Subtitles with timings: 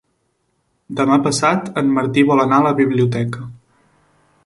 [1.01, 3.49] Demà passat en Martí vol anar a la biblioteca.